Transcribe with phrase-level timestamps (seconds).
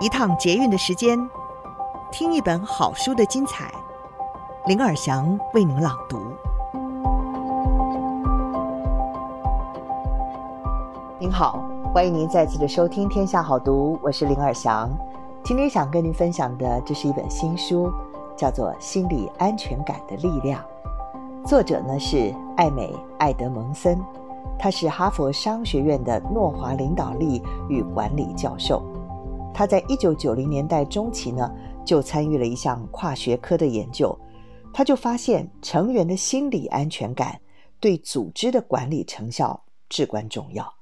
[0.00, 1.18] 一趟捷运的时间，
[2.12, 3.68] 听一本好书的精彩。
[4.66, 6.20] 林尔祥为您朗读。
[11.18, 14.88] 您好，欢迎您再次的收听《天下好读》，我是林尔祥。
[15.42, 17.92] 今天想跟您分享的，这是一本新书，
[18.36, 20.62] 叫做《心理安全感的力量》，
[21.48, 24.00] 作者呢是艾美·艾德蒙森，
[24.56, 28.80] 他是哈佛商学院的诺华领导力与管理教授。
[29.58, 31.52] 他在一九九零年代中期呢，
[31.84, 34.16] 就参与了一项跨学科的研究，
[34.72, 37.36] 他就发现成员的心理安全感
[37.80, 40.72] 对组织的管理成效至关重要。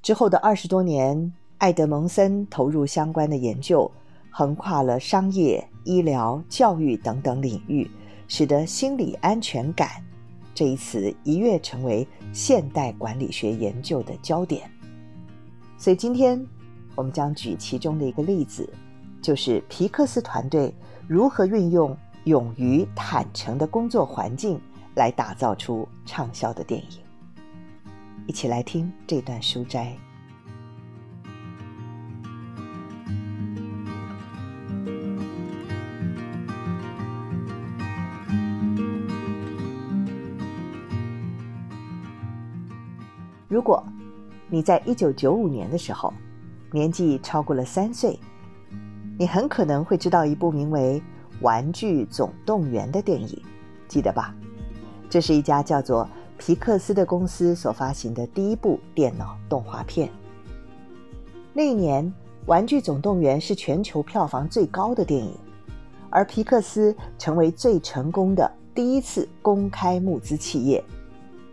[0.00, 3.90] 之后的二十多年，艾德蒙森投入相关的研究，
[4.30, 7.90] 横跨了商业、医疗、教育等等领域，
[8.28, 9.90] 使得心理安全感
[10.54, 14.70] 这一词一跃成为现代管理学研究的焦点。
[15.76, 16.46] 所以今天，
[16.98, 18.68] 我们将举其中的一个例子，
[19.22, 20.74] 就是皮克斯团队
[21.06, 24.60] 如何运用勇于坦诚的工作环境
[24.96, 26.98] 来打造出畅销的电影。
[28.26, 29.96] 一起来听这段书摘。
[43.46, 43.80] 如果
[44.50, 46.12] 你在一九九五年的时候，
[46.70, 48.18] 年纪超过了三岁，
[49.18, 51.00] 你很可能会知道一部名为
[51.42, 53.42] 《玩具总动员》的电影，
[53.88, 54.34] 记得吧？
[55.08, 60.10] 这是一家叫做皮克斯的公司所发行的第一部电脑动画片。
[61.54, 62.04] 那一年，
[62.44, 65.34] 《玩具总动员》是全球票房最高的电影，
[66.10, 70.84] 而皮克斯成为最成功的第一次公开募资企业。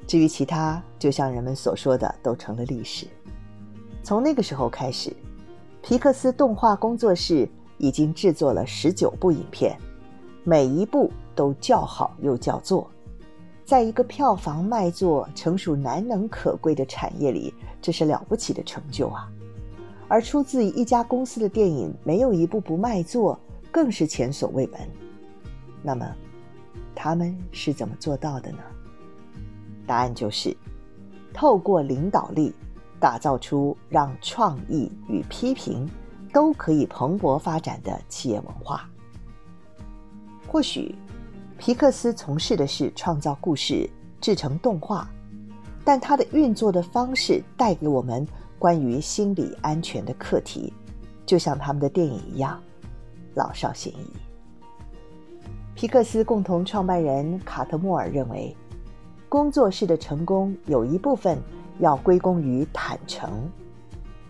[0.06, 3.08] 至于其他，就像人们所说的，都成了历史。
[4.06, 5.12] 从那个时候开始，
[5.82, 9.76] 皮克斯动画工作室已经制作了十九部影片，
[10.44, 12.88] 每一部都叫好又叫座。
[13.66, 17.52] 在一个票房卖座成熟难能可贵的产业里，
[17.82, 19.28] 这是了不起的成就啊！
[20.08, 23.40] 而出自一家公司的电影没有一部不卖座，
[23.72, 24.80] 更是前所未闻。
[25.82, 26.08] 那么，
[26.94, 28.60] 他们是怎么做到的呢？
[29.88, 30.56] 答案就是，
[31.34, 32.54] 透过领导力。
[33.06, 35.88] 打造出让创意与批评
[36.34, 38.90] 都可以蓬勃发展的企业文化。
[40.48, 40.96] 或许，
[41.56, 43.88] 皮克斯从事的是创造故事、
[44.20, 45.08] 制成动画，
[45.84, 48.28] 但它的运作的方式带给我们
[48.58, 50.74] 关于心理安全的课题，
[51.28, 52.60] 就像他们的电影一样，
[53.36, 54.10] 老少咸宜。
[55.76, 58.58] 皮克斯共同创办人卡特莫尔认为，
[59.30, 61.38] 工作室的成功有一部分。
[61.80, 63.50] 要归功于坦诚，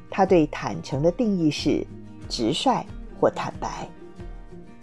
[0.09, 1.85] 他对坦诚的定义是
[2.28, 2.83] 直率
[3.19, 3.88] 或坦白，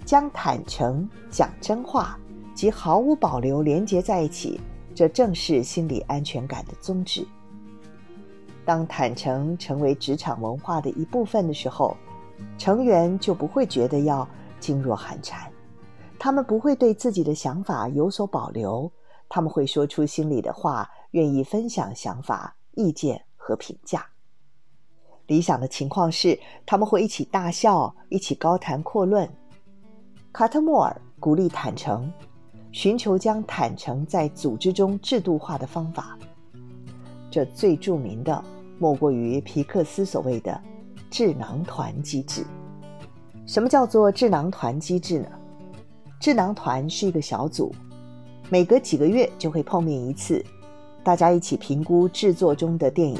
[0.04, 2.16] 将坦诚、讲真话
[2.54, 4.60] 及毫无保留连接在一起，
[4.94, 7.26] 这正是心理安全感的宗旨。
[8.64, 11.96] 当坦诚成为职场文化的一部分的时候，
[12.56, 14.26] 成员就不会觉得要
[14.60, 15.50] 噤若寒蝉，
[16.16, 18.88] 他们不会对自己的想法有所保留，
[19.28, 20.88] 他们会说出心里的话。
[21.12, 24.06] 愿意分享想法、意见和评价。
[25.28, 29.26] 理想的情况是，他们会一起大笑，一起高谈阔论。
[30.32, 32.12] 卡特莫尔鼓励坦诚，
[32.72, 36.18] 寻求将坦诚在组织中制度化的方法。
[37.30, 38.44] 这最著名的
[38.78, 40.60] 莫过于皮克斯所谓的
[41.08, 42.44] “智囊团机制”。
[43.46, 45.28] 什么叫做智囊团机制呢？
[46.20, 47.74] 智囊团是一个小组，
[48.50, 50.44] 每隔几个月就会碰面一次。
[51.04, 53.18] 大家一起评估制作中的电影，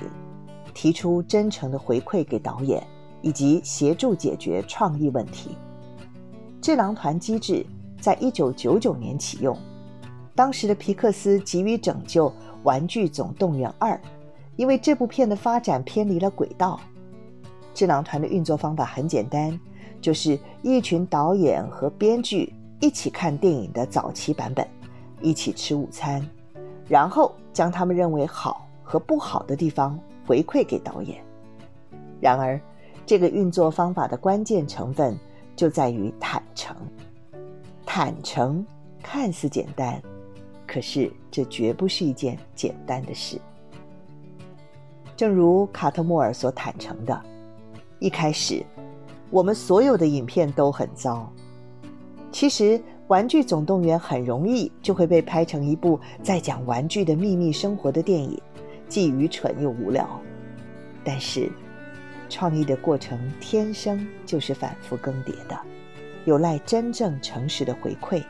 [0.73, 2.83] 提出真诚的回馈给导演，
[3.21, 5.57] 以及协助解决创意问题。
[6.61, 7.67] 智囊团机制
[8.01, 9.57] 在一九九九年启用，
[10.35, 12.29] 当时的皮克斯急于拯救
[12.63, 13.95] 《玩具总动员二》，
[14.55, 16.79] 因为这部片的发展偏离了轨道。
[17.75, 19.59] 智囊团的运作方法很简单，
[20.01, 24.65] 就是一群导演和编剧一起看电影的早期版本，
[25.21, 26.25] 一起吃午餐。
[26.93, 31.25] 然后将他们认为好和不好的地方回馈给导演。
[32.21, 32.61] 然而，
[33.07, 35.17] 这个运作方法的关键成分
[35.57, 36.77] 就在于坦诚。
[37.87, 38.63] 坦诚
[39.03, 40.03] 看似简单，
[40.67, 43.41] 可是这绝不是一件简单的事。
[45.17, 47.19] 正如卡特莫尔所坦诚的，
[48.01, 48.63] 一开始
[49.31, 51.27] 我们所有的影片都很糟。
[52.31, 52.79] 其实。
[53.13, 58.41] 《玩具总动员》很容易就会被拍成一部在讲玩具的秘密生活的电影，
[58.89, 60.09] 既愚蠢又无聊。
[61.05, 61.53] 但是，
[62.31, 65.61] 创意的过程天生就是反复更迭的，
[66.25, 68.23] 有赖真正诚实的回馈。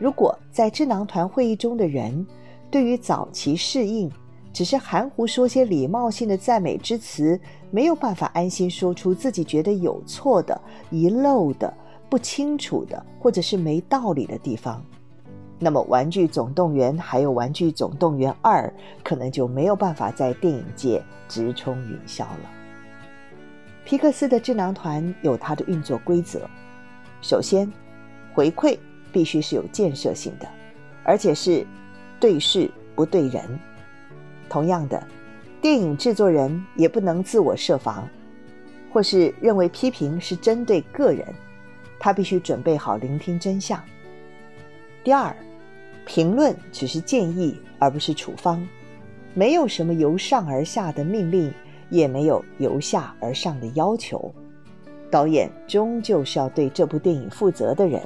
[0.00, 2.26] 如果在智囊团会议中的人
[2.68, 4.10] 对于早期适应
[4.52, 7.40] 只是含糊说些礼貌性的赞美之词，
[7.70, 10.60] 没有办法安心说出自己觉得有错的、
[10.90, 11.72] 遗漏的、
[12.16, 14.82] 不清楚的，或者是没道理的地方，
[15.58, 18.66] 那么《玩具总动员》还有《玩具总动员二》
[19.04, 22.50] 可能就没有办法在电影界直冲云霄了。
[23.84, 26.48] 皮克斯的智囊团有它的运作规则，
[27.20, 27.70] 首先，
[28.32, 28.78] 回馈
[29.12, 30.48] 必须是有建设性的，
[31.04, 31.66] 而且是
[32.18, 33.44] 对事不对人。
[34.48, 35.06] 同样的，
[35.60, 38.08] 电影制作人也不能自我设防，
[38.90, 41.22] 或是认为批评是针对个人，
[42.06, 43.82] 他必须准备好聆听真相。
[45.02, 45.36] 第二，
[46.06, 48.64] 评论只是建议而不是处方，
[49.34, 51.52] 没有什么由上而下的命令，
[51.90, 54.32] 也没有由下而上的要求。
[55.10, 58.00] 导演终究是要对这部电影负责的人，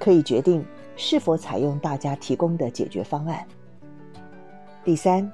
[0.00, 0.66] 可以决定
[0.96, 3.46] 是否采用大家提供的解决方案。
[4.82, 5.30] 第三。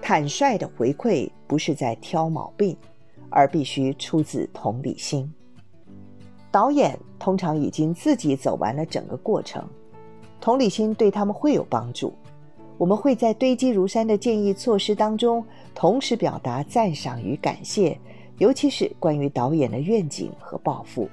[0.00, 2.76] 坦率的回馈不是在挑毛病，
[3.30, 5.28] 而必须出自同理心。
[6.52, 9.66] 导演通常已经自己走完了整个过程，
[10.38, 12.12] 同理心对他们会有帮助。
[12.76, 15.42] 我们会在堆积如山的建议措施当中，
[15.74, 17.98] 同时表达赞赏与感谢，
[18.38, 21.08] 尤其是关于导演的愿景和抱负。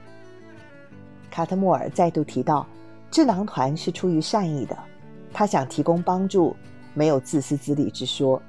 [1.32, 2.68] 卡特莫尔再度提到，
[3.10, 4.78] 智囊团是出于善意的，
[5.32, 6.56] 他想提供帮助，
[6.94, 8.42] 没有自私自利之说。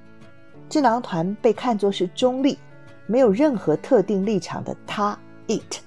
[0.68, 2.58] 智囊团被看作是中立、
[3.06, 5.16] 没有任何特定立场的他
[5.46, 5.80] （it），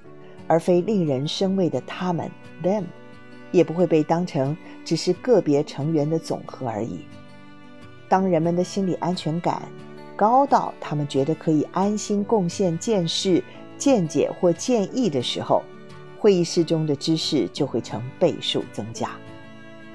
[0.47, 2.29] 而非令人生畏的他们
[2.61, 2.83] （them），
[3.51, 7.05] 也不会被当成只是个别成员的总和而已。
[8.07, 9.61] 当人们的心理安全感
[10.15, 13.43] 高到他们觉得可以安心贡献见识、
[13.77, 15.63] 见解或建议的时候，
[16.19, 19.11] 会议室中的知识就会成倍数增加。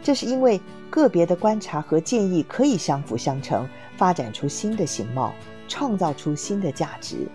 [0.02, 0.60] 这是因为
[0.90, 3.68] 个别的观察和建议可以相辅相成。
[3.96, 5.34] 发展出新的形貌，
[5.66, 7.26] 创造出新的价值。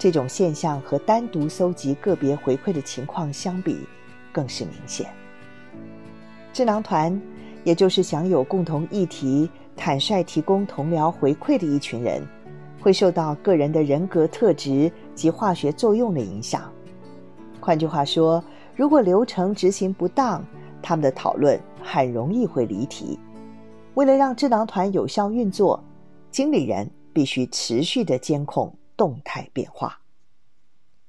[0.00, 3.76] 这种现象和单独搜集个别回馈的情况相比，
[4.32, 5.06] 更是明显。
[6.54, 7.20] 智囊团，
[7.64, 12.26] 也就是享有共同议题、坦率提供同僚回馈的一群人，
[12.80, 16.72] 会受到个人的人格特质及化学作用的影响。
[17.60, 18.42] 换句话说，
[18.74, 20.42] 如果流程执行不当，
[20.80, 23.18] 他们的讨论很容易会离题。
[23.92, 25.78] 为了让智囊团有效运作，
[26.30, 29.98] 经理人必须持续的监控动态变化。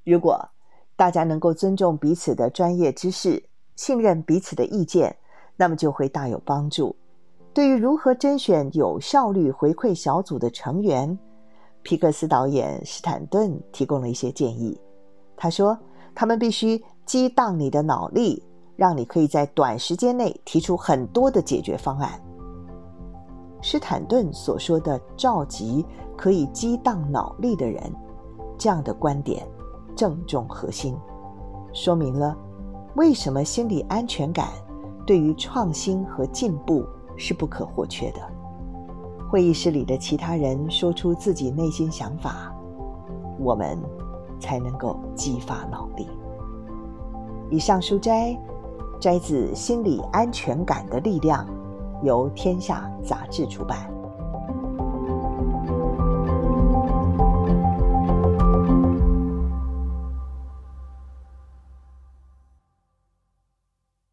[0.06, 0.48] 如果
[0.96, 3.44] 大家能够尊重彼此的专业知识，
[3.76, 5.14] 信任彼此的意见，
[5.58, 6.96] 那么就会大有帮助。
[7.54, 11.20] 对于如何甄选有效率回馈小组的成员，
[11.82, 14.80] 皮克斯导演史坦顿提供了一些建议。
[15.36, 15.78] 他说
[16.16, 18.42] ：“他们必须激荡你的脑力，
[18.78, 22.18] 让你可以在短时间内提出很多的解决方案。”
[23.62, 25.86] 史坦顿所说的“召集
[26.18, 27.82] 可以激荡脑力的人”，
[28.58, 29.48] 这样的观点
[29.96, 30.98] 正中核心，
[31.72, 32.36] 说明了
[32.96, 34.50] 为什么心理安全感
[35.06, 36.86] 对于创新和进步
[37.16, 38.20] 是不可或缺的。
[39.30, 42.52] 会议室里的其他人说出自己内心想法，
[43.40, 43.78] 我们
[44.40, 46.08] 才能够激发脑力。
[47.50, 48.38] 以上书摘
[49.00, 51.46] 摘自《心理安全感的力量》。
[52.04, 54.01] 由天下杂志出版。